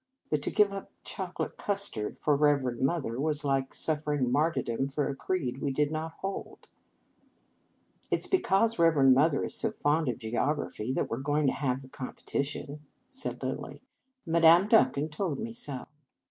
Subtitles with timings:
[0.31, 5.07] But to give up chocolate cus tard for Reverend Mother was like suffering martyrdom for
[5.07, 6.67] a creed we did not hold."
[8.09, 11.53] It s because Reverend Mother is so fond of geography that we re going to
[11.53, 13.83] have the competition," said Lilly."
[14.25, 15.85] Madame Duncan told me so."